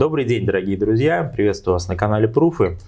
[0.00, 1.22] Добрый день, дорогие друзья!
[1.24, 2.78] Приветствую вас на канале Пруфы.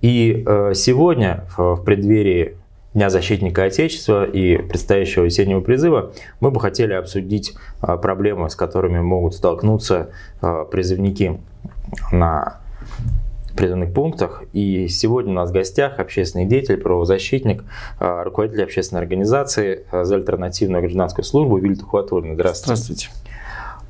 [0.00, 2.56] И э, сегодня, в, преддверии
[2.94, 8.98] Дня защитника Отечества и предстоящего весеннего призыва, мы бы хотели обсудить э, проблемы, с которыми
[9.00, 10.08] могут столкнуться
[10.40, 11.38] э, призывники
[12.10, 12.60] на
[13.54, 14.44] призывных пунктах.
[14.54, 17.62] И сегодня у нас в гостях общественный деятель, правозащитник,
[18.00, 22.34] руководитель общественной организации за альтернативную гражданскую службу Вильта Хуатурина.
[22.34, 22.82] Здравствуйте.
[22.82, 23.23] Здравствуйте.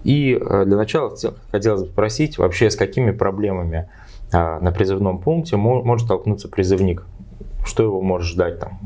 [0.05, 1.15] И э, для начала
[1.51, 3.89] хотелось бы спросить, вообще с какими проблемами
[4.33, 7.05] а, на призывном пункте может столкнуться призывник?
[7.65, 8.79] Что его может ждать там?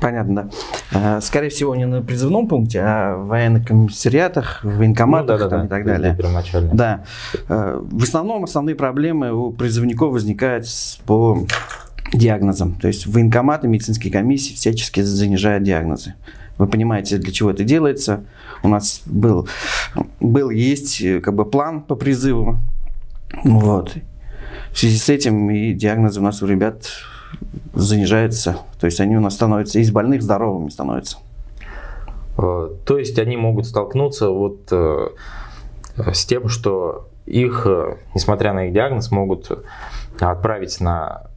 [0.00, 0.50] Понятно,
[0.92, 1.18] да.
[1.18, 5.50] Э, скорее всего, не на призывном пункте, а в военных комиссариатах, в военкоматах ну, да,
[5.50, 5.64] да, да.
[5.64, 6.16] и так далее.
[6.72, 7.04] Да.
[7.48, 10.66] Э, в основном основные проблемы у призывников возникают
[11.06, 11.46] по
[12.12, 12.74] диагнозам.
[12.74, 16.14] То есть военкоматы, медицинские комиссии всячески занижают диагнозы.
[16.58, 18.24] Вы понимаете, для чего это делается.
[18.62, 19.48] У нас был,
[20.20, 22.58] был есть как бы план по призыву.
[23.44, 23.96] Вот.
[24.72, 26.86] В связи с этим и диагнозы у нас у ребят
[27.74, 28.58] занижаются.
[28.78, 31.18] То есть они у нас становятся из больных здоровыми становятся.
[32.38, 35.08] Э, то есть они могут столкнуться вот э,
[36.12, 39.50] с тем, что их, э, несмотря на их диагноз, могут
[40.20, 41.30] отправить на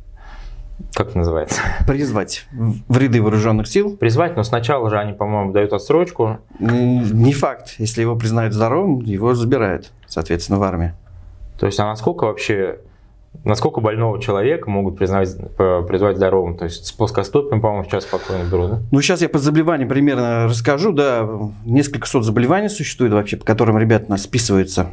[0.93, 1.61] как называется?
[1.87, 3.95] Призвать в ряды вооруженных сил.
[3.97, 6.39] Призвать, но сначала же они, по-моему, дают отсрочку.
[6.59, 7.75] Не факт.
[7.77, 10.93] Если его признают здоровым, его забирают, соответственно, в армии.
[11.59, 12.79] То есть, а насколько вообще,
[13.43, 16.57] насколько больного человека могут признать, призвать здоровым?
[16.57, 18.79] То есть, с плоскостопием, по-моему, сейчас спокойно берут, да?
[18.91, 21.29] Ну, сейчас я по заболеваниям примерно расскажу, да.
[21.65, 24.87] Несколько сот заболеваний существует вообще, по которым ребята у нас списываются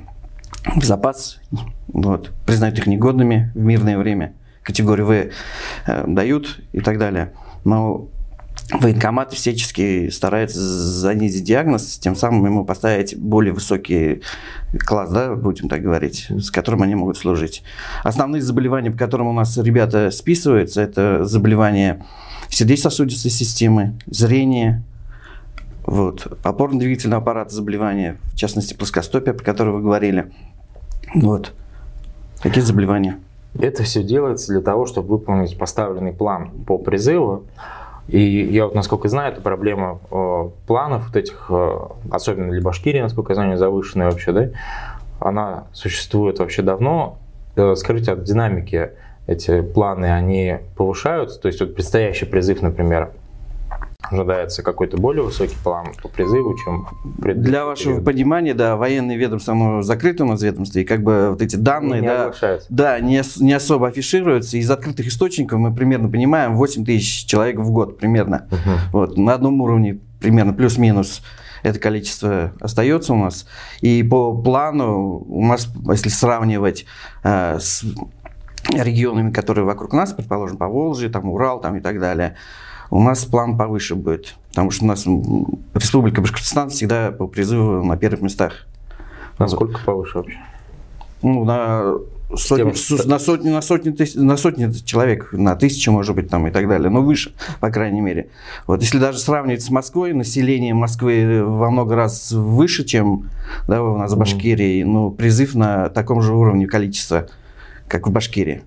[0.74, 1.40] в запас,
[1.88, 4.34] вот, признают их негодными в мирное время
[4.66, 7.32] категорию В э, дают и так далее.
[7.64, 8.08] Но
[8.72, 14.22] военкоматы всячески стараются занизить диагноз, тем самым ему поставить более высокий
[14.78, 17.62] класс, да, будем так говорить, с которым они могут служить.
[18.02, 22.04] Основные заболевания, по которым у нас ребята списываются, это заболевания
[22.48, 24.82] сердечно-сосудистой системы, зрение,
[25.84, 30.32] вот, опорно-двигательного аппарата заболевания, в частности плоскостопия, про которое вы говорили.
[31.14, 31.52] Вот.
[32.42, 33.18] Такие заболевания.
[33.60, 37.44] Это все делается для того, чтобы выполнить поставленный план по призыву.
[38.08, 41.78] И я вот, насколько знаю, это проблема э, планов вот этих, э,
[42.10, 44.48] особенно для Башкирии, насколько я знаю, завышенная вообще, да,
[45.18, 47.18] она существует вообще давно.
[47.56, 48.90] Э, скажите, от динамики
[49.26, 51.40] эти планы, они повышаются?
[51.40, 53.10] То есть вот предстоящий призыв, например,
[54.10, 56.88] ожидается какой-то более высокий план по призыву, чем.
[57.04, 58.04] Для вашего период.
[58.04, 62.00] понимания, да, военное ведомство, оно закрыто у нас ведомство, и как бы вот эти данные,
[62.00, 62.32] не да,
[62.68, 64.56] да не, не особо афишируются.
[64.56, 68.48] Из открытых источников мы примерно понимаем 8 тысяч человек в год примерно.
[68.50, 68.70] Угу.
[68.92, 71.22] Вот, на одном уровне примерно плюс-минус
[71.62, 73.46] это количество остается у нас.
[73.80, 76.86] И по плану у нас, если сравнивать
[77.24, 77.84] э, с
[78.72, 82.36] регионами, которые вокруг нас, предположим, по Волжье, там Урал там и так далее,
[82.90, 84.36] у нас план повыше будет.
[84.50, 85.06] Потому что у нас
[85.74, 88.66] Республика Башкортостан всегда по призыву на первых местах.
[89.38, 89.84] Насколько вот.
[89.84, 90.38] повыше вообще?
[91.22, 91.94] Ну, на
[92.34, 96.46] сотни, Тем, на, сотни, на, сотни, тысяч, на сотни человек, на тысячи, может быть, там
[96.46, 98.28] и так далее, но выше, по крайней мере.
[98.66, 103.30] Вот если даже сравнивать с Москвой, население Москвы во много раз выше, чем
[103.68, 107.28] да, у нас в Башкирии, ну, призыв на таком же уровне количества,
[107.88, 108.62] как в Башкирии.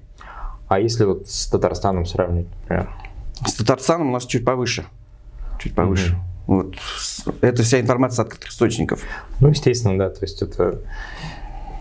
[0.68, 2.90] А если вот с Татарстаном сравнить, например?
[3.46, 4.86] С Татарстаном у нас чуть повыше.
[5.60, 6.18] Чуть повыше.
[6.48, 6.56] Угу.
[6.56, 6.76] Вот.
[7.42, 9.04] Это вся информация от открытых источников.
[9.40, 10.10] Ну, естественно, да.
[10.10, 10.82] То есть это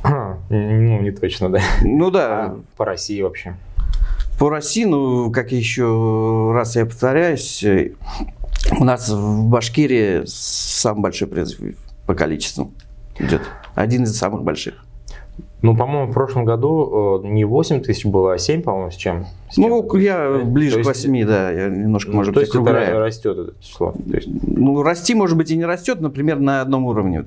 [0.51, 1.61] ну, не точно, да.
[1.83, 2.45] Ну да.
[2.45, 3.57] А по России вообще.
[4.39, 7.65] По России, ну, как еще раз я повторяюсь,
[8.79, 11.77] у нас в Башкирии самый большой призыв
[12.07, 12.73] по количеству
[13.19, 13.43] идет.
[13.75, 14.85] Один из самых больших.
[15.61, 19.27] Ну, по-моему, в прошлом году э, не 8 тысяч было, а 7, по-моему, с чем?
[19.51, 22.53] С ну, чем я ближе то к 8, да, я немножко, ну, может то быть,
[22.53, 23.93] То есть это растет это число?
[23.93, 24.29] То есть...
[24.29, 27.25] Ну, расти, может быть, и не растет, например, на одном уровне.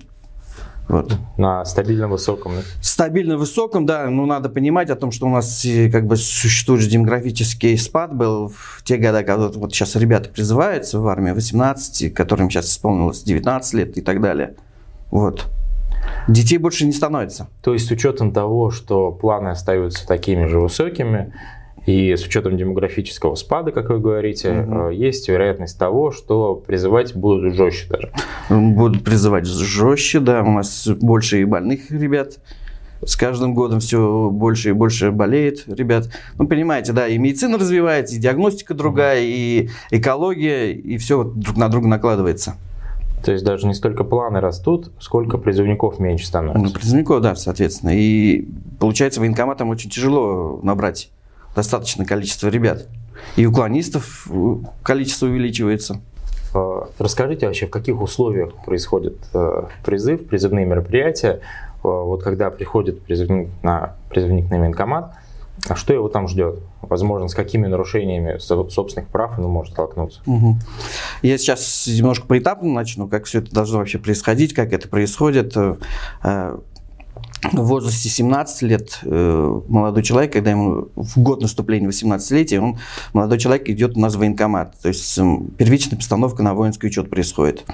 [0.88, 1.18] Вот.
[1.38, 2.62] На стабильно высоком, да?
[2.82, 4.10] Стабильно высоком, да.
[4.10, 8.50] Ну, надо понимать о том, что у нас э, как бы существует демографический спад был
[8.50, 13.74] в те годы, когда вот сейчас ребята призываются в армию 18, которым сейчас исполнилось 19
[13.74, 14.56] лет и так далее.
[15.12, 15.48] Вот.
[16.28, 17.50] Детей больше не становится.
[17.64, 21.34] То есть с учетом того, что планы остаются такими же высокими,
[21.86, 24.90] и с учетом демографического спада, как вы говорите, угу.
[24.90, 28.12] есть вероятность того, что призывать будут жестче даже.
[28.50, 30.44] Будут призывать жестче, да.
[30.44, 32.38] У нас больше и больных ребят.
[33.04, 36.10] С каждым годом все больше и больше болеет, ребят.
[36.38, 41.68] Ну, понимаете, да, и медицина развивается, и диагностика другая, и экология, и все друг на
[41.68, 42.58] друга накладывается.
[43.24, 46.64] То есть даже не столько планы растут, сколько призывников меньше становится.
[46.64, 47.92] Ну, призывников, да, соответственно.
[47.94, 48.48] И
[48.80, 51.12] получается, военкоматам очень тяжело набрать
[51.56, 52.88] достаточное количество ребят.
[53.36, 56.02] И уклонистов э, количество увеличивается.
[56.56, 61.42] Э, расскажите вообще, в каких условиях происходит э, призыв, призывные мероприятия,
[61.84, 65.16] вот когда приходит призывник на, призывник на военкомат,
[65.68, 66.60] а что его там ждет?
[66.82, 70.22] Возможно, с какими нарушениями собственных прав он может столкнуться?
[70.26, 70.58] Угу.
[71.22, 75.56] Я сейчас немножко поэтапно начну, как все это должно вообще происходить, как это происходит
[77.44, 82.78] в возрасте 17 лет э, молодой человек, когда ему в год наступления 18-летия, он,
[83.14, 84.80] молодой человек идет у нас в военкомат.
[84.80, 85.20] То есть
[85.58, 87.66] первичная постановка на воинский учет происходит.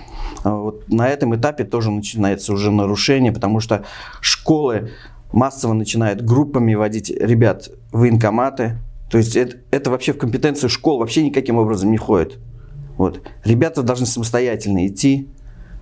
[0.44, 3.84] А вот на этом этапе тоже начинается уже нарушение, потому что
[4.22, 4.92] школы
[5.32, 8.78] массово начинают группами водить ребят в военкоматы.
[9.10, 12.40] То есть это, это вообще в компетенцию школ вообще никаким образом не входит.
[12.98, 13.22] Вот.
[13.44, 15.30] Ребята должны самостоятельно идти.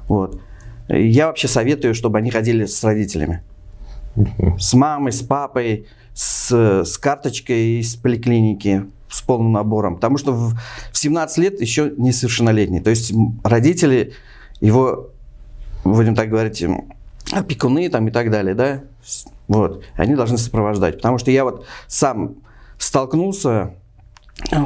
[0.07, 0.42] Вот.
[0.88, 3.42] Я вообще советую, чтобы они ходили с родителями
[4.57, 6.51] с мамой, с папой, с,
[6.83, 9.95] с карточкой из поликлиники, с полным набором.
[9.95, 10.57] Потому что в,
[10.92, 12.81] в 17 лет еще несовершеннолетний.
[12.81, 13.13] То есть
[13.44, 14.13] родители
[14.62, 15.09] его,
[15.83, 16.63] будем так говорить,
[17.31, 18.81] опекуны там и так далее, да,
[19.47, 20.97] вот, они должны сопровождать.
[20.97, 22.36] Потому что я вот сам
[22.77, 23.74] столкнулся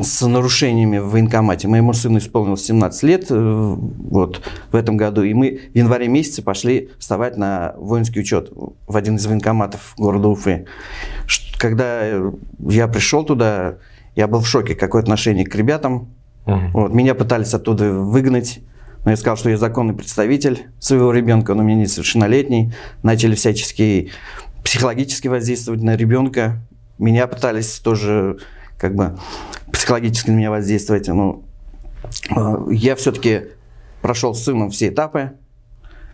[0.01, 1.67] с нарушениями в военкомате.
[1.67, 4.41] Моему сыну исполнилось 17 лет э, вот,
[4.71, 8.51] в этом году, и мы в январе месяце пошли вставать на воинский учет
[8.87, 10.65] в один из военкоматов города Уфы.
[11.59, 12.05] Когда
[12.59, 13.75] я пришел туда,
[14.15, 16.09] я был в шоке, какое отношение к ребятам.
[16.45, 16.61] Угу.
[16.73, 18.59] Вот, меня пытались оттуда выгнать,
[19.05, 22.73] но я сказал, что я законный представитель своего ребенка, он у меня несовершеннолетний.
[23.03, 24.11] Начали всячески
[24.69, 26.61] психологически воздействовать на ребенка.
[26.99, 28.37] Меня пытались тоже
[28.77, 29.17] как бы
[29.73, 31.07] психологически на меня воздействовать.
[31.07, 31.43] Ну,
[32.29, 33.45] э, я все-таки
[34.03, 35.31] прошел с сыном все этапы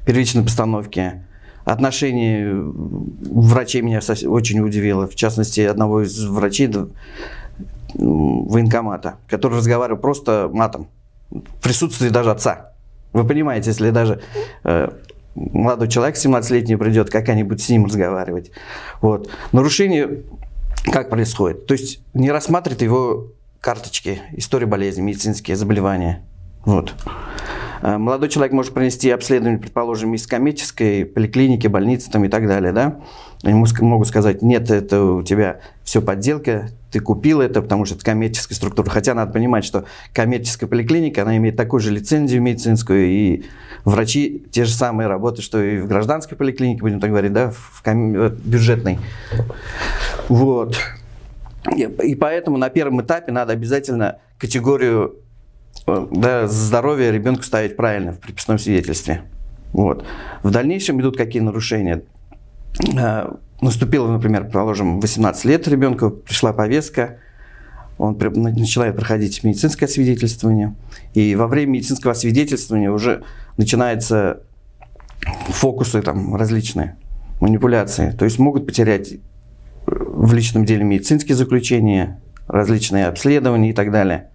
[0.05, 1.25] первичной постановки.
[1.65, 5.05] Отношение врачей меня очень удивило.
[5.05, 6.71] В частности, одного из врачей
[7.93, 10.87] военкомата, который разговаривал просто матом.
[11.29, 12.71] В присутствии даже отца.
[13.11, 14.21] Вы понимаете, если даже
[14.63, 14.91] э,
[15.35, 18.51] молодой человек 17-летний придет, как они будут с ним разговаривать.
[19.01, 19.29] Вот.
[19.51, 20.23] Нарушение
[20.91, 21.67] как происходит?
[21.67, 26.23] То есть не рассматривает его карточки, историю болезни, медицинские заболевания.
[26.65, 26.93] Вот.
[27.81, 32.71] Э, молодой человек может принести обследование, предположим, из коммерческой поликлиники, больницы там и так далее,
[32.71, 32.99] да?
[33.43, 38.05] Ему могут сказать, нет, это у тебя все подделка, ты купил это, потому что это
[38.05, 38.89] коммерческая структура.
[38.89, 39.83] Хотя надо понимать, что
[40.13, 43.43] коммерческая поликлиника, она имеет такую же лицензию медицинскую, и
[43.83, 47.83] врачи те же самые работы, что и в гражданской поликлинике, будем так говорить, да, в
[47.83, 48.29] ком...
[48.29, 48.99] бюджетной.
[50.29, 50.77] Вот.
[51.75, 55.15] И поэтому на первом этапе надо обязательно категорию
[55.87, 59.23] э, да, здоровья ребенку ставить правильно в приписном свидетельстве.
[59.73, 60.05] Вот.
[60.43, 62.03] В дальнейшем идут какие нарушения.
[62.97, 63.31] Э,
[63.61, 67.17] наступило, например, положим, 18 лет ребенку, пришла повестка,
[67.97, 70.75] он начинает проходить медицинское свидетельствование,
[71.13, 73.23] и во время медицинского свидетельствования уже
[73.57, 74.41] начинаются
[75.47, 76.97] фокусы там различные,
[77.39, 78.11] манипуляции.
[78.11, 79.13] То есть могут потерять
[79.85, 84.29] в личном деле медицинские заключения, различные обследования и так далее.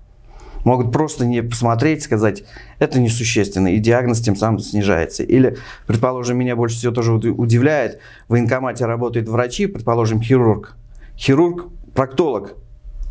[0.65, 2.45] Могут просто не посмотреть, сказать,
[2.79, 5.23] это несущественно, и диагноз тем самым снижается.
[5.23, 10.77] Или, предположим, меня больше всего тоже удивляет, в военкомате работают врачи, предположим, хирург.
[11.17, 12.55] Хирург, проктолог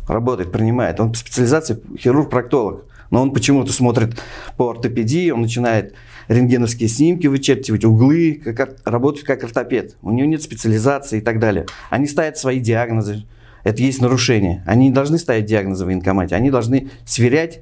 [0.08, 1.00] работает, принимает.
[1.00, 2.84] Он по специализации хирург-проктолог.
[3.10, 4.20] Но он почему-то смотрит
[4.56, 5.94] по ортопедии, он начинает
[6.28, 9.96] рентгеновские снимки вычерчивать, углы, как, работать как ортопед.
[10.00, 11.66] У него нет специализации и так далее.
[11.90, 13.24] Они ставят свои диагнозы.
[13.64, 14.62] Это есть нарушение.
[14.66, 16.34] Они не должны ставить диагнозы в военкомате.
[16.34, 17.60] Они должны сверять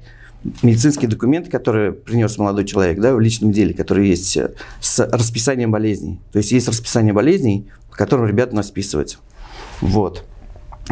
[0.63, 5.71] медицинские документы, которые принес молодой человек да, в личном деле, которые есть э, с расписанием
[5.71, 6.19] болезней.
[6.31, 9.17] То есть есть расписание болезней, по которым ребята нас списываются.
[9.81, 10.23] Вот.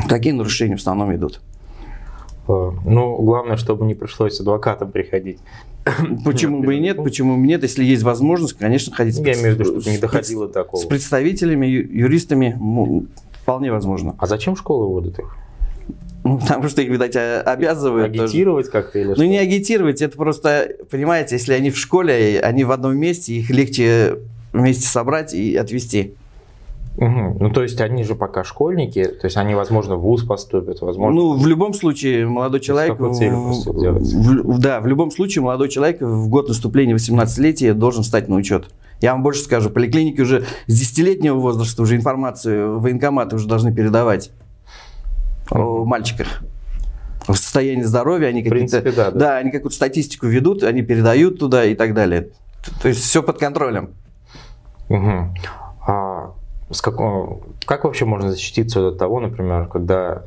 [0.09, 1.41] Такие нарушения в основном идут.
[2.47, 5.39] Э, ну, главное, чтобы не пришлось адвокатам приходить.
[6.25, 6.97] Почему бы и нет?
[6.97, 7.63] Почему бы нет?
[7.63, 10.81] Если есть возможность, конечно, ходить Я имею в виду, чтобы не доходило такого.
[10.81, 12.55] С представителями, юристами
[13.47, 14.13] вполне возможно.
[14.19, 15.37] А зачем школы вводят их?
[16.25, 18.13] Ну, потому что их, видать, обязывают.
[18.13, 22.71] Агитировать как-то или Ну, не агитировать, это просто, понимаете, если они в школе, они в
[22.73, 24.17] одном месте, их легче
[24.51, 26.15] вместе собрать и отвезти.
[26.97, 27.37] Угу.
[27.39, 31.15] Ну, то есть они же пока школьники, то есть они, возможно, в ВУЗ поступят, возможно...
[31.15, 32.99] Ну, в любом случае, молодой человек...
[32.99, 38.35] В, в, да, в любом случае, молодой человек в год наступления 18-летия должен стать на
[38.35, 38.65] учет.
[39.01, 44.31] Я вам больше скажу, поликлиники уже с 10-летнего возраста уже информацию военкоматы уже должны передавать
[45.51, 46.41] о мальчиках
[47.27, 49.11] в состоянии здоровья, они какие-то, да, да.
[49.11, 52.29] да, они какую-то статистику ведут, они передают туда и так далее.
[52.81, 53.91] То есть все под контролем.
[54.89, 55.33] Угу.
[55.87, 56.31] А
[56.69, 60.23] с какого, как вообще можно защититься от того, например, когда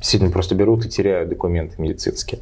[0.00, 2.40] сильно просто берут и теряют документы медицинские?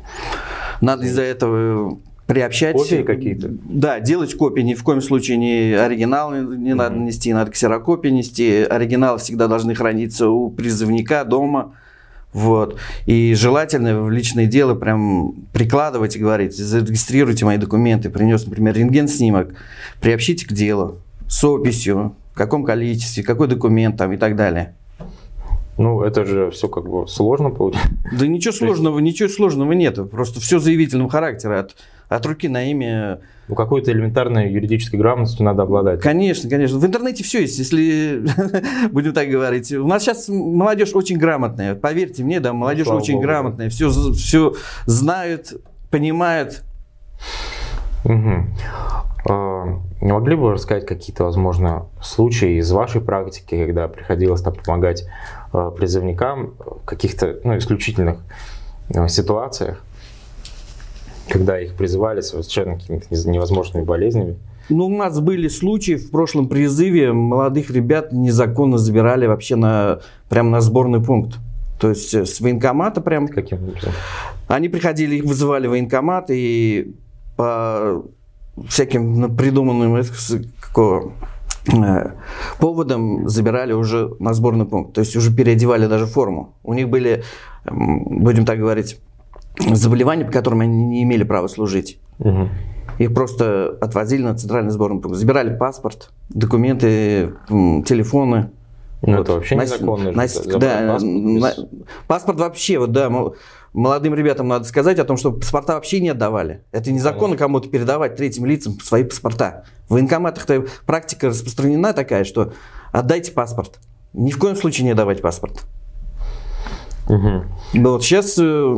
[0.80, 2.76] Надо из-за этого приобщать.
[2.76, 3.48] Копии какие-то?
[3.64, 4.60] Да, делать копии.
[4.60, 8.62] Ни в коем случае не оригинал не надо нести, надо ксерокопии нести.
[8.62, 11.72] Оригиналы всегда должны храниться у призывника дома.
[12.34, 12.78] Вот.
[13.06, 19.54] И желательно в личное дело прям прикладывать и говорить, зарегистрируйте мои документы, принес, например, рентген-снимок,
[20.02, 24.74] приобщите к делу с описью, в каком количестве, какой документ там и так далее.
[25.78, 27.90] Ну, это же все как бы сложно получается.
[28.12, 30.10] Да ничего сложного, ничего сложного нет.
[30.10, 31.60] Просто все заявительного характера.
[31.60, 31.76] От,
[32.08, 33.20] от руки на имя.
[33.48, 36.00] Ну, какой-то элементарной юридической грамотностью надо обладать.
[36.00, 36.78] Конечно, конечно.
[36.78, 38.22] В интернете все есть, если
[38.90, 39.72] будем так говорить.
[39.72, 41.74] У нас сейчас молодежь очень грамотная.
[41.74, 43.70] Поверьте мне, да, молодежь Слава очень Богу, грамотная.
[43.70, 44.54] Все, все
[44.86, 45.54] знают,
[45.90, 46.62] понимают.
[48.04, 48.46] Угу.
[50.00, 55.04] Не могли бы рассказать какие-то, возможно, случаи из вашей практики, когда приходилось там помогать
[55.52, 58.20] а, призывникам в каких-то ну, исключительных
[58.94, 59.82] а, ситуациях,
[61.28, 64.36] когда их призывали с совершенно какими-то невозможными болезнями?
[64.68, 70.50] Ну, у нас были случаи в прошлом призыве, молодых ребят незаконно забирали вообще на, прямо
[70.50, 71.38] на сборный пункт.
[71.80, 73.28] То есть э, с военкомата прям.
[73.28, 73.92] Каким образом?
[74.46, 76.94] Они приходили, их вызывали в военкомат и
[77.36, 78.02] по
[78.68, 80.02] всяким придуманным
[80.60, 81.12] какого,
[81.72, 82.10] э,
[82.58, 84.94] поводом забирали уже на сборный пункт.
[84.94, 86.56] То есть уже переодевали даже форму.
[86.62, 87.22] У них были,
[87.64, 88.98] будем так говорить,
[89.60, 92.00] заболевания, по которым они не имели права служить.
[92.18, 92.48] Угу.
[92.98, 95.18] Их просто отвозили на центральный сборный пункт.
[95.18, 98.50] Забирали паспорт, документы, телефоны.
[99.02, 99.22] Ну, вот.
[99.22, 100.10] это вообще незаконно.
[100.10, 101.84] На, на, да, паспорт, без...
[102.08, 103.08] паспорт вообще, вот да,
[103.72, 106.64] молодым ребятам надо сказать о том, что паспорта вообще не отдавали.
[106.72, 109.64] Это незаконно кому-то передавать третьим лицам свои паспорта.
[109.88, 112.52] В военкоматах-то практика распространена такая, что
[112.90, 113.78] отдайте паспорт.
[114.12, 115.64] Ни в коем случае не давать паспорт.
[117.08, 117.82] Угу.
[117.82, 118.76] Вот сейчас э,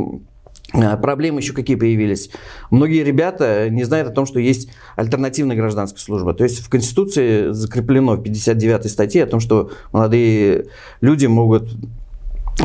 [0.73, 2.31] Проблемы еще какие появились.
[2.71, 6.33] Многие ребята не знают о том, что есть альтернативная гражданская служба.
[6.35, 10.67] То есть в Конституции закреплено в 59 статье о том, что молодые
[11.00, 11.69] люди могут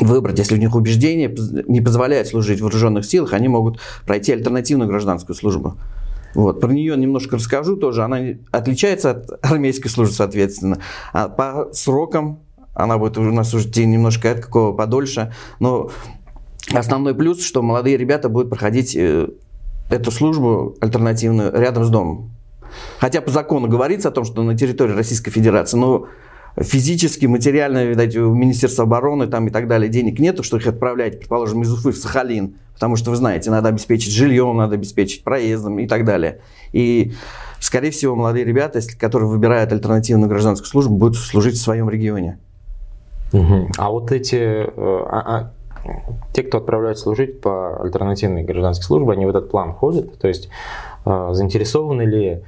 [0.02, 1.34] выбрать, если у них убеждение
[1.68, 5.78] не позволяет служить в вооруженных силах, они могут пройти альтернативную гражданскую службу.
[6.34, 6.60] Вот.
[6.60, 8.04] Про нее немножко расскажу тоже.
[8.04, 8.20] Она
[8.52, 10.80] отличается от армейской службы, соответственно.
[11.14, 12.40] А по срокам
[12.74, 15.34] она будет у нас уже немножко от какого подольше.
[15.60, 15.92] Но
[16.74, 19.28] основной плюс, что молодые ребята будут проходить э,
[19.90, 22.32] эту службу альтернативную рядом с домом.
[23.00, 26.08] Хотя по закону говорится о том, что на территории Российской Федерации, но
[26.60, 31.20] физически, материально, видать, у Министерства обороны там и так далее денег нету, что их отправлять,
[31.20, 35.80] предположим, из Уфы в Сахалин, потому что, вы знаете, надо обеспечить жильем, надо обеспечить проездом
[35.80, 36.40] и так далее.
[36.72, 37.14] И,
[37.60, 42.40] скорее всего, молодые ребята, которые выбирают альтернативную гражданскую службу, будут служить в своем регионе.
[43.34, 43.72] Угу.
[43.78, 45.52] А вот эти, э, а, а,
[46.34, 50.18] те, кто отправляют служить по альтернативной гражданской службе, они в этот план входят?
[50.20, 50.50] То есть
[51.06, 52.44] э, заинтересованы ли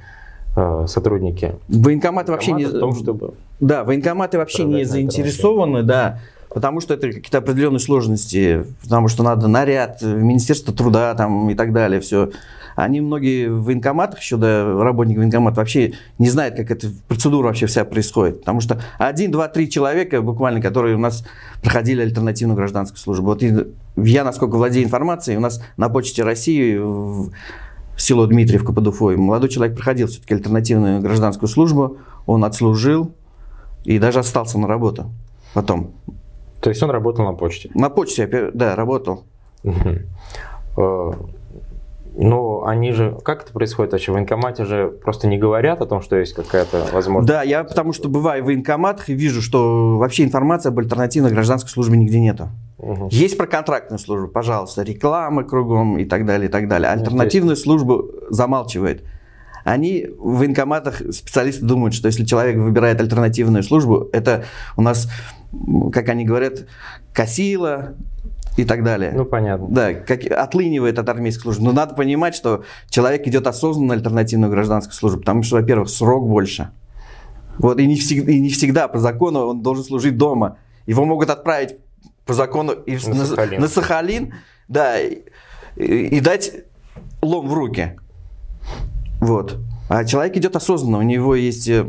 [0.60, 1.54] Э, сотрудники.
[1.68, 2.64] Военкоматы вообще не...
[2.64, 6.18] В том, чтобы да, военкоматы вообще не заинтересованы, да,
[6.48, 11.72] потому что это какие-то определенные сложности, потому что надо наряд, Министерство труда там и так
[11.72, 12.30] далее, все.
[12.78, 17.66] Они многие в военкоматах еще, да, работники военкомата вообще не знают, как эта процедура вообще
[17.66, 18.38] вся происходит.
[18.38, 21.24] Потому что один, два, три человека буквально, которые у нас
[21.60, 23.26] проходили альтернативную гражданскую службу.
[23.26, 23.42] Вот
[23.96, 26.80] я, насколько владею информацией, у нас на почте России
[27.96, 29.16] село Дмитриевка под Уфой.
[29.16, 33.12] Молодой человек проходил все-таки альтернативную гражданскую службу, он отслужил
[33.82, 35.10] и даже остался на работу
[35.52, 35.94] потом.
[36.60, 37.70] То есть он работал на почте?
[37.74, 39.24] На почте, да, работал.
[42.20, 44.10] Ну, они же, как это происходит вообще?
[44.10, 47.28] В военкомате же просто не говорят о том, что есть какая-то возможность.
[47.28, 51.70] Да, я потому что бываю в военкоматах и вижу, что вообще информации об альтернативной гражданской
[51.70, 52.48] службе нигде нету.
[52.78, 53.10] Угу.
[53.12, 56.90] Есть про контрактную службу, пожалуйста, реклама кругом и так далее, и так далее.
[56.90, 59.04] Альтернативную службу замалчивает.
[59.62, 64.44] Они в военкоматах, специалисты думают, что если человек выбирает альтернативную службу, это
[64.76, 65.08] у нас,
[65.92, 66.66] как они говорят,
[67.12, 67.94] косило,
[68.58, 69.12] и так далее.
[69.14, 69.68] Ну, понятно.
[69.70, 71.64] Да, как, отлынивает от армейской службы.
[71.64, 76.26] Но надо понимать, что человек идет осознанно на альтернативную гражданскую службу, потому что, во-первых, срок
[76.28, 76.72] больше.
[77.58, 80.58] Вот, и не, всегда, и не всегда по закону он должен служить дома.
[80.86, 81.76] Его могут отправить
[82.26, 83.60] по закону и на, на, Сахалин.
[83.60, 84.34] на Сахалин,
[84.66, 85.22] да, и,
[85.76, 86.52] и дать
[87.22, 87.96] лом в руки.
[89.20, 89.56] Вот.
[89.88, 91.86] А человек идет осознанно, у него есть э,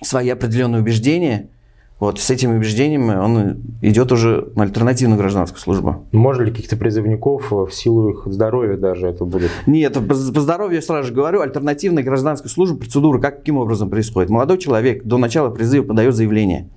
[0.00, 1.50] свои определенные убеждения–
[2.00, 6.06] Вот, с этими убеждениями он идет уже на альтернативную гражданскую службу.
[6.12, 9.50] Можно ли каких-то призывников в силу их здоровья даже это будет?
[9.66, 13.90] Нет, по, по здоровью я сразу же говорю, альтернативная гражданская служба, процедура как, каким образом
[13.90, 14.30] происходит?
[14.30, 16.70] Молодой человек до начала призыва подает заявление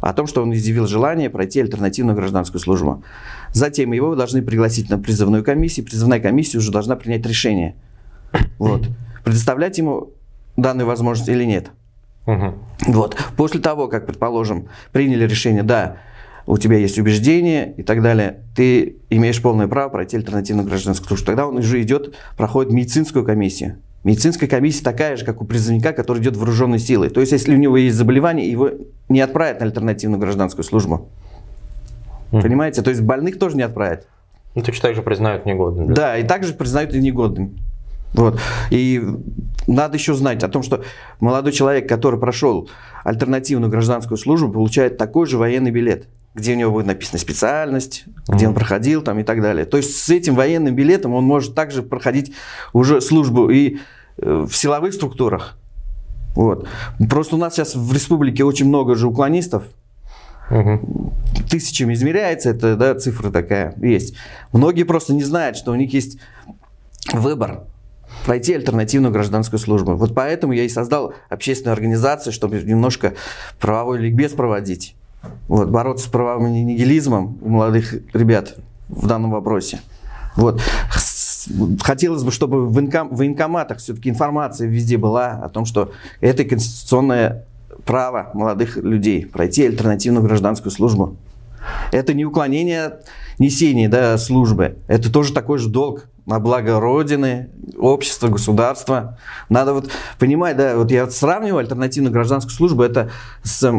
[0.00, 3.02] о том, что он изъявил желание пройти альтернативную гражданскую службу.
[3.52, 7.74] Затем его должны пригласить на призывную комиссию, призывная комиссия уже должна принять решение.
[8.58, 8.82] Вот.
[9.24, 10.12] Предоставлять ему
[10.56, 11.72] данную возможность или нет.
[12.26, 12.54] Угу.
[12.88, 13.16] Вот.
[13.36, 15.96] После того, как, предположим, приняли решение, да,
[16.46, 21.26] у тебя есть убеждения и так далее, ты имеешь полное право пройти альтернативную гражданскую службу.
[21.26, 23.76] Тогда он уже идет, проходит медицинскую комиссию.
[24.02, 27.10] Медицинская комиссия такая же, как у призывника, который идет вооруженной силой.
[27.10, 28.70] То есть, если у него есть заболевание, его
[29.08, 31.10] не отправят на альтернативную гражданскую службу.
[32.32, 32.42] Mm.
[32.42, 32.82] Понимаете?
[32.82, 34.06] То есть больных тоже не отправят.
[34.54, 35.88] Ну, точно так же признают негодным.
[35.88, 37.58] Да, да и также признают и негодным.
[38.14, 38.40] Вот.
[38.70, 39.00] И
[39.70, 40.82] надо еще знать о том, что
[41.20, 42.68] молодой человек, который прошел
[43.04, 48.48] альтернативную гражданскую службу, получает такой же военный билет, где у него будет написана специальность, где
[48.48, 49.64] он проходил там и так далее.
[49.64, 52.32] То есть с этим военным билетом он может также проходить
[52.72, 53.78] уже службу и
[54.18, 55.56] э, в силовых структурах.
[56.34, 56.68] Вот.
[57.08, 59.64] Просто у нас сейчас в республике очень много же уклонистов,
[60.50, 61.12] Угу.
[61.48, 64.16] Тысячами измеряется, это да, цифра такая есть.
[64.52, 66.18] Многие просто не знают, что у них есть
[67.12, 67.60] выбор
[68.24, 69.94] пройти альтернативную гражданскую службу.
[69.94, 73.14] Вот поэтому я и создал общественную организацию, чтобы немножко
[73.58, 74.94] правовой ликбез проводить.
[75.48, 78.56] Вот, бороться с правовым нигилизмом у молодых ребят
[78.88, 79.80] в данном вопросе.
[80.36, 80.60] Вот.
[81.80, 86.44] Хотелось бы, чтобы в, инком, в военкоматах все-таки информация везде была о том, что это
[86.44, 87.44] конституционное
[87.84, 91.16] право молодых людей пройти альтернативную гражданскую службу.
[91.92, 93.06] Это не уклонение от
[93.38, 94.76] несения да, службы.
[94.86, 99.18] Это тоже такой же долг на благо Родины, общества, государства.
[99.48, 103.10] Надо вот понимать, да, вот я сравниваю альтернативную гражданскую службу, это
[103.42, 103.70] с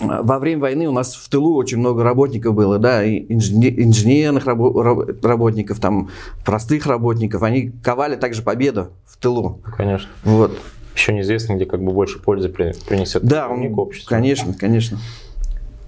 [0.00, 6.10] во время войны у нас в тылу очень много работников было, да, инженерных работников, там,
[6.44, 7.42] простых работников.
[7.42, 9.60] Они ковали также победу в тылу.
[9.76, 10.10] Конечно.
[10.24, 10.58] Вот.
[10.94, 14.08] Еще неизвестно, где как бы больше пользы принесет да, обществу.
[14.08, 14.98] Конечно, конечно.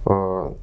[0.05, 0.53] А,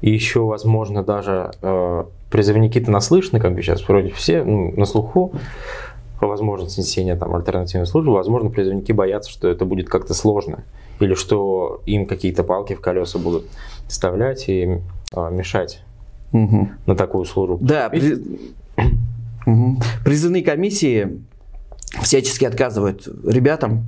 [0.00, 5.32] и еще, возможно, даже э, призывники-то наслышаны, как бы сейчас вроде все ну, на слуху
[6.20, 10.64] по возможности несения там альтернативной службы, возможно, призывники боятся, что это будет как-то сложно,
[11.00, 13.46] или что им какие-то палки в колеса будут
[13.88, 14.80] вставлять и
[15.14, 15.82] э, мешать
[16.32, 16.68] угу.
[16.86, 17.58] на такую службу.
[17.60, 18.16] Да, при...
[19.46, 19.80] угу.
[20.04, 21.22] призывные комиссии
[22.02, 23.86] всячески отказывают ребятам,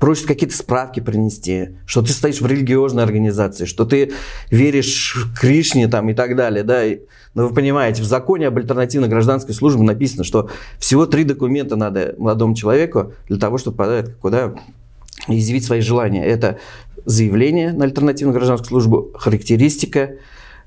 [0.00, 4.12] просят какие-то справки принести, что ты стоишь в религиозной организации, что ты
[4.50, 6.82] веришь Кришне там и так далее, да.
[7.34, 12.14] Но вы понимаете, в законе об альтернативной гражданской службе написано, что всего три документа надо
[12.18, 14.54] молодому человеку для того, чтобы подать куда
[15.28, 16.24] изъявить свои желания.
[16.24, 16.58] Это
[17.04, 20.14] заявление на альтернативную гражданскую службу, характеристика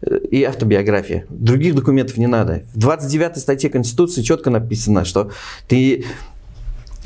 [0.01, 1.25] э, и автобиография.
[1.29, 2.63] Других документов не надо.
[2.73, 5.31] В 29 статье Конституции четко написано, что
[5.67, 6.05] ты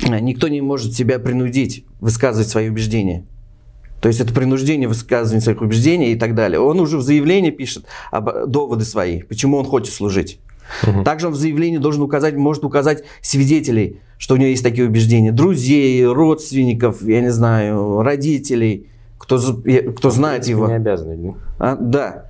[0.02, 3.24] никто не может себя принудить высказывать свои убеждения.
[4.00, 6.60] То есть это принуждение высказывания своих убеждений и так далее.
[6.60, 10.38] Он уже в заявлении пишет об, доводы свои, почему он хочет служить.
[10.86, 11.02] Угу.
[11.02, 15.32] Также он в заявлении должен указать, может указать свидетелей, что у него есть такие убеждения,
[15.32, 20.68] друзей, родственников, я не знаю, родителей, кто, кто знает его.
[20.68, 21.34] Не обязаны.
[21.58, 22.26] А, да.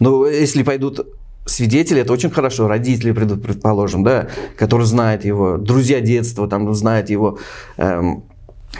[0.00, 1.06] Но если пойдут
[1.46, 7.38] свидетели, это очень хорошо, родители, предположим, да, которые знают его, друзья детства, там, знают его
[7.78, 8.24] эм,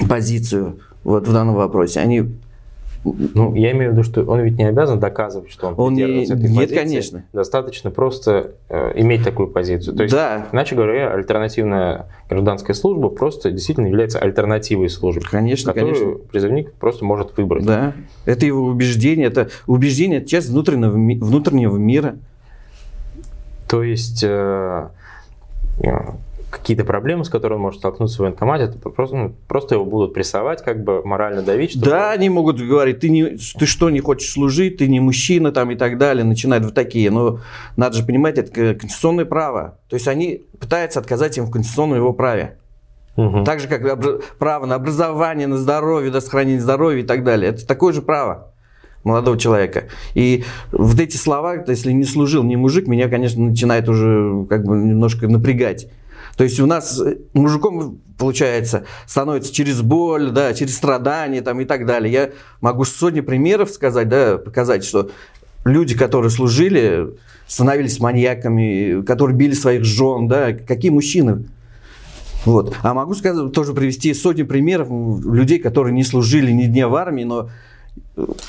[0.09, 2.01] позицию вот в данном вопросе.
[2.01, 2.27] Они
[3.35, 6.25] ну, я имею в виду, что он ведь не обязан доказывать, что он, он не,
[6.25, 6.75] этой Нет, позиции.
[6.75, 7.25] конечно.
[7.33, 9.97] Достаточно просто э, иметь такую позицию.
[9.97, 10.49] То есть, да.
[10.53, 15.23] иначе говоря, альтернативная гражданская служба просто действительно является альтернативой службе.
[15.31, 16.29] Конечно, которую конечно.
[16.31, 17.65] призывник просто может выбрать.
[17.65, 17.93] Да.
[18.25, 20.91] Это его убеждение, это убеждение, это часть внутреннего,
[21.25, 22.17] внутреннего мира.
[23.69, 24.89] То есть э,
[25.81, 25.91] э,
[26.51, 30.63] какие-то проблемы, с которыми может столкнуться в военкомате, это просто, ну, просто его будут прессовать,
[30.63, 31.73] как бы морально давить.
[31.73, 31.87] Чтобы...
[31.87, 35.71] Да, они могут говорить, ты, не, ты что, не хочешь служить, ты не мужчина там
[35.71, 37.11] и так далее, начинают вот такие.
[37.11, 37.41] Но
[37.77, 39.79] надо же понимать, это конституционное право.
[39.89, 42.59] То есть они пытаются отказать им в конституционном его праве.
[43.17, 43.45] Угу.
[43.45, 43.83] Так же, как
[44.39, 47.51] право на образование, на здоровье, на сохранение здоровья и так далее.
[47.51, 48.53] Это такое же право
[49.07, 49.85] молодого человека.
[50.15, 54.77] И вот эти слова, если не служил ни мужик, меня, конечно, начинает уже как бы
[54.77, 55.89] немножко напрягать.
[56.37, 61.65] То есть у нас э, мужиком, получается, становится через боль, да, через страдания там, и
[61.65, 62.13] так далее.
[62.13, 65.11] Я могу сотни примеров сказать, да, показать, что
[65.65, 67.15] люди, которые служили,
[67.47, 71.47] становились маньяками, которые били своих жен, да, какие мужчины.
[72.45, 72.77] Вот.
[72.83, 74.89] А могу сказать, тоже привести сотни примеров
[75.25, 77.51] людей, которые не служили ни дня в армии, но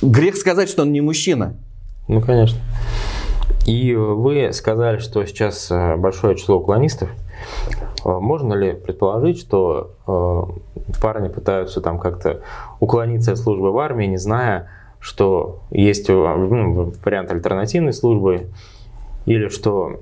[0.02, 1.56] грех сказать, что он не мужчина.
[2.08, 2.60] Ну, конечно.
[3.66, 7.10] И вы сказали, что сейчас э, большое число уклонистов.
[8.06, 12.42] Э, можно ли предположить, что э, парни пытаются там как-то
[12.80, 18.48] уклониться от службы в армии, не зная, что есть ну, вариант альтернативной службы,
[19.26, 20.00] или что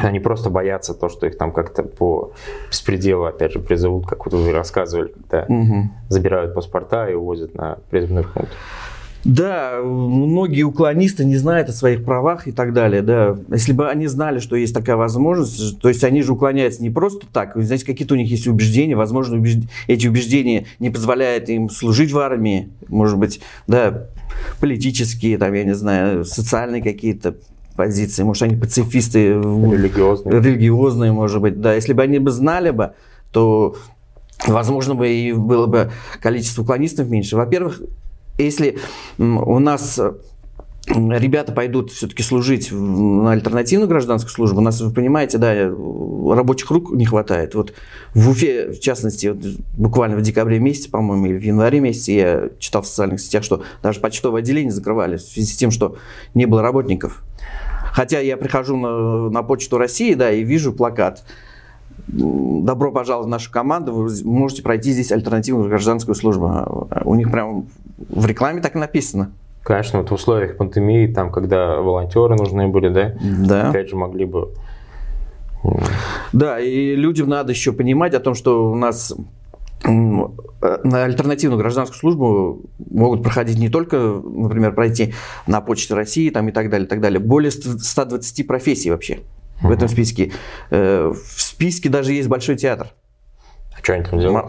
[0.00, 2.32] они просто боятся то, что их там как-то по
[2.70, 5.90] беспределу, опять же, призовут, как вот вы рассказывали, когда угу.
[6.08, 8.52] забирают паспорта и увозят на призывной пункт.
[9.24, 13.00] Да, многие уклонисты не знают о своих правах и так далее.
[13.00, 13.36] Да.
[13.50, 17.26] Если бы они знали, что есть такая возможность, то есть они же уклоняются не просто
[17.32, 19.60] так, знаете, какие-то у них есть убеждения, возможно, убежд...
[19.86, 24.08] эти убеждения не позволяют им служить в армии, может быть, да,
[24.60, 27.34] политические, там, я не знаю, социальные какие-то
[27.76, 32.92] позиции, может, они пацифисты, религиозные, религиозные может быть, да, если бы они бы знали бы,
[33.32, 33.76] то,
[34.46, 37.36] возможно, бы и было бы количество уклонистов меньше.
[37.36, 37.82] Во-первых,
[38.38, 38.78] если
[39.18, 40.00] у нас
[40.86, 46.92] ребята пойдут все-таки служить на альтернативную гражданскую службу, у нас, вы понимаете, да, рабочих рук
[46.92, 47.54] не хватает.
[47.54, 47.72] Вот
[48.14, 49.38] в Уфе, в частности, вот
[49.76, 53.62] буквально в декабре месяце, по-моему, или в январе месяце я читал в социальных сетях, что
[53.82, 55.96] даже почтовое отделение закрывали в связи с тем, что
[56.34, 57.22] не было работников.
[57.94, 61.22] Хотя я прихожу на, на почту России, да, и вижу плакат
[62.08, 66.88] добро пожаловать в нашу команду, вы можете пройти здесь альтернативную гражданскую службу.
[67.04, 67.66] У них прям
[68.08, 69.30] в рекламе так и написано.
[69.62, 73.14] Конечно, вот в условиях пандемии, там, когда волонтеры нужны были, да,
[73.46, 73.70] да.
[73.70, 74.50] опять же могли бы...
[76.32, 79.14] Да, и людям надо еще понимать о том, что у нас
[79.84, 85.14] на альтернативную гражданскую службу могут проходить не только, например, пройти
[85.46, 87.20] на почте России там, и так далее, и так далее.
[87.20, 89.20] Более 120 профессий вообще
[89.60, 90.32] в этом списке.
[90.70, 92.88] Э, в списке даже есть Большой театр.
[93.84, 94.46] Что они там делают?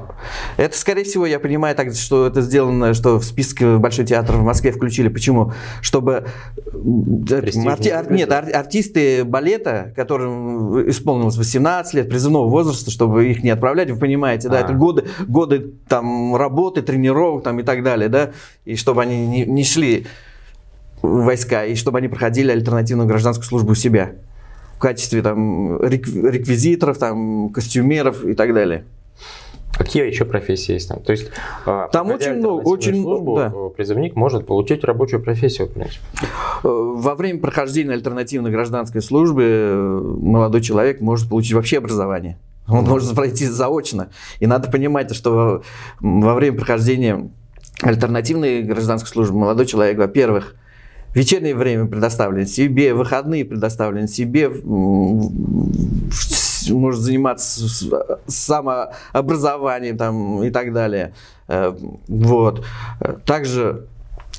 [0.56, 4.43] Это, скорее всего, я понимаю так, что это сделано, что в список Большой театр в
[4.43, 5.10] Москве включили.
[5.10, 5.52] Почему?
[5.82, 6.28] Чтобы
[6.71, 7.89] арти...
[7.89, 8.10] ар...
[8.10, 8.45] нет, ар...
[8.54, 14.60] артисты балета, которым исполнилось 18 лет, призывного возраста, чтобы их не отправлять, вы понимаете, да,
[14.60, 14.62] а.
[14.62, 18.32] это годы, годы там работы, тренировок там и так далее, да,
[18.63, 20.08] и чтобы они не, не шли
[21.02, 24.13] войска, и чтобы они проходили альтернативную гражданскую службу у себя
[24.78, 28.86] в качестве там реквизиторов, там костюмеров и так далее.
[29.77, 31.01] Какие еще профессии есть там?
[31.01, 31.29] То есть,
[31.65, 33.51] а, там очень много, очень службу, да.
[33.53, 35.99] Э, призывник может получить рабочую профессию, в принципе.
[36.63, 42.38] Э, во время прохождения альтернативной гражданской службы э, молодой человек может получить вообще образование.
[42.67, 44.09] Он mm может пройти заочно.
[44.39, 45.61] И надо понимать, что
[45.99, 47.29] во время прохождения
[47.81, 50.55] альтернативной гражданской службы молодой человек, во-первых,
[51.13, 54.49] вечернее время предоставлен себе, выходные предоставлены себе,
[56.69, 57.67] может заниматься
[58.28, 61.13] самообразованием там, и так далее.
[61.47, 61.75] Э,
[62.08, 62.65] вот.
[63.25, 63.88] Также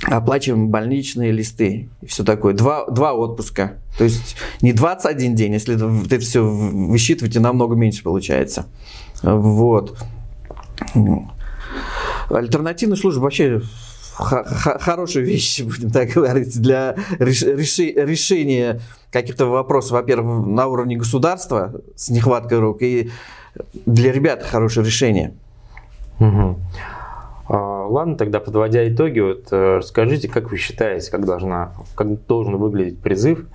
[0.04, 2.54] оплачиваем больничные листы и все такое.
[2.54, 3.78] Два, два отпуска.
[3.98, 8.66] То есть не 21 день, если это все высчитываете, намного меньше получается.
[9.22, 9.98] Вот.
[12.28, 13.62] Альтернативная служба вообще
[14.16, 18.80] хорошую вещь, будем так говорить, для реши решения
[19.12, 23.10] каких-то вопросов, во-первых, на уровне государства с нехваткой рук, и
[23.86, 25.34] для ребят хорошее решение.
[26.20, 26.58] Угу.
[27.48, 32.56] А, ладно, тогда подводя итоги, вот э, расскажите, как вы считаете, как, должна, как должен
[32.56, 33.46] выглядеть призыв,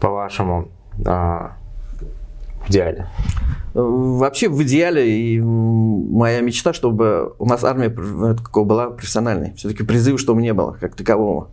[0.00, 0.68] по-вашему,
[1.04, 1.56] а,
[2.70, 3.06] идеале?
[3.74, 9.52] Вообще, в идеале, и моя мечта, чтобы у нас армия была профессиональной.
[9.54, 11.48] Все-таки призыва, чтобы не было, как такового.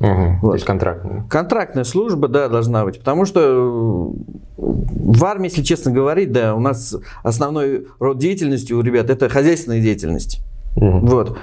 [0.00, 0.48] Угу, вот.
[0.48, 1.24] То есть контрактная.
[1.28, 2.98] Контрактная служба, да, должна быть.
[2.98, 4.14] Потому что
[4.56, 9.80] в армии, если честно говорить, да, у нас основной род деятельности у ребят это хозяйственная
[9.80, 10.40] деятельность.
[10.76, 11.06] Угу.
[11.06, 11.38] Вот.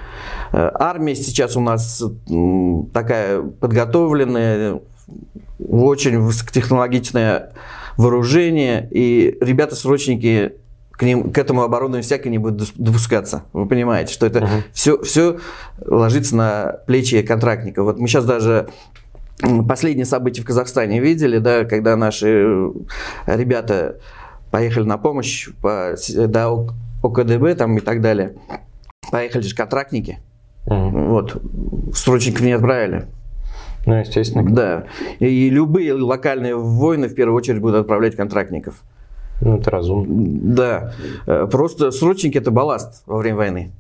[0.54, 2.04] Э, армия сейчас у нас
[2.94, 4.82] такая подготовленная,
[5.60, 7.52] очень высокотехнологичная
[7.98, 10.54] вооружение, и ребята-срочники
[10.92, 13.44] к, ним, к этому оборудованию всякое не будут допускаться.
[13.54, 14.64] Вы понимаете, что это uh-huh.
[14.74, 15.40] все, все
[15.86, 17.84] ложится на плечи контрактника.
[17.84, 18.70] Вот мы сейчас даже
[19.68, 22.28] последние события в Казахстане видели, да, когда наши
[23.28, 24.00] ребята
[24.50, 26.68] поехали на помощь по, до
[27.04, 28.36] ОКДБ там, и так далее.
[29.12, 30.20] Поехали же контрактники.
[30.66, 31.08] Uh-huh.
[31.10, 31.42] Вот.
[31.94, 33.08] Срочников не отправили.
[33.88, 34.44] Ну, естественно.
[34.44, 34.84] Да.
[35.20, 38.84] И любые локальные войны в первую очередь будут отправлять контрактников.
[39.40, 40.06] Ну, это разумно.
[40.10, 40.94] Да.
[41.26, 43.72] Э, просто срочники– это балласт во время войны.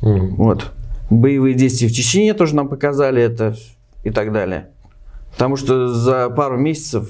[0.00, 0.36] Mm.
[0.36, 0.70] Вот.
[1.10, 3.56] Боевые действия в Чечне тоже нам показали это
[4.04, 4.68] и так далее.
[5.32, 7.08] Потому что за пару месяцев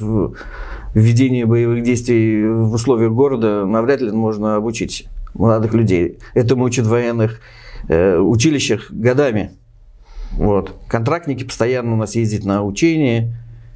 [0.94, 6.18] введение боевых действий в условиях города навряд ли можно обучить молодых людей.
[6.32, 7.40] Этому учат в военных
[7.88, 9.50] э, училищах годами.
[10.32, 10.74] Вот.
[10.88, 13.32] Контрактники постоянно у нас ездят на учения.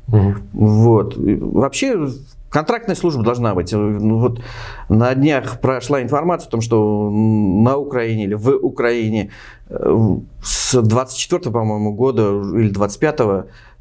[0.08, 0.34] Угу.
[0.52, 1.14] Вот.
[1.16, 2.08] Вообще
[2.50, 3.72] контрактная служба должна быть.
[3.72, 4.42] Ну, вот
[4.88, 9.30] на днях прошла информация о том, что на Украине или в Украине
[9.68, 13.20] э, с 24 по-моему, года или 25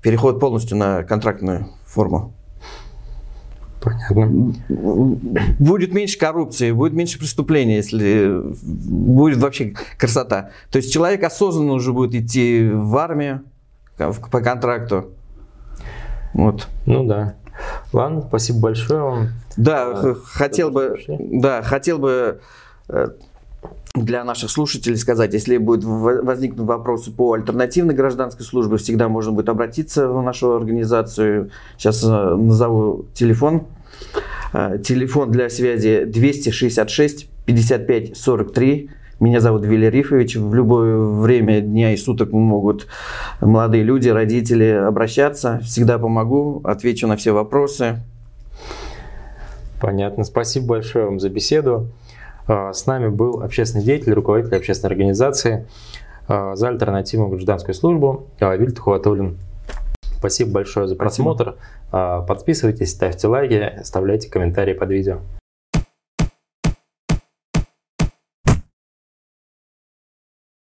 [0.02, 2.34] переход полностью на контрактную форму.
[3.82, 4.54] Понятно.
[5.60, 10.52] Будет меньше коррупции, будет меньше преступлений, если будет вообще красота.
[10.72, 13.42] То есть человек осознанно уже будет идти в армию
[13.98, 15.10] по контракту.
[16.34, 16.68] Вот.
[16.86, 17.36] Ну да.
[17.92, 19.30] Ладно, спасибо большое вам.
[19.58, 22.42] Да, а, хотел бы, да, хотел бы
[22.88, 23.08] э,
[23.94, 29.50] для наших слушателей сказать, если будет возникнуть вопросы по альтернативной гражданской службе, всегда можно будет
[29.50, 31.52] обратиться в нашу организацию.
[31.78, 33.68] Сейчас э, назову телефон.
[34.54, 38.90] Э, телефон для связи 266 55 43.
[39.20, 40.38] Меня зовут Вилли Рифович.
[40.38, 42.88] В любое время дня и суток могут
[43.42, 45.60] молодые люди, родители обращаться.
[45.64, 48.00] Всегда помогу, отвечу на все вопросы.
[49.82, 50.24] Понятно.
[50.24, 51.90] Спасибо большое вам за беседу.
[52.48, 55.68] А, с нами был общественный деятель, руководитель общественной организации
[56.28, 59.38] а, за альтернативную гражданскую службу Вильд Хуатулин.
[60.18, 61.56] Спасибо большое за просмотр.
[61.90, 62.26] Спасибо.
[62.28, 65.18] Подписывайтесь, ставьте лайки, оставляйте комментарии под видео.